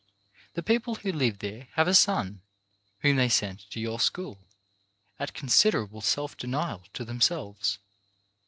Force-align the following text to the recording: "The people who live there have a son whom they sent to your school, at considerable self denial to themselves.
"The 0.55 0.63
people 0.63 0.95
who 0.95 1.11
live 1.11 1.37
there 1.37 1.67
have 1.73 1.87
a 1.87 1.93
son 1.93 2.41
whom 3.01 3.17
they 3.17 3.29
sent 3.29 3.69
to 3.69 3.79
your 3.79 3.99
school, 3.99 4.39
at 5.19 5.35
considerable 5.35 6.01
self 6.01 6.35
denial 6.35 6.85
to 6.93 7.05
themselves. 7.05 7.77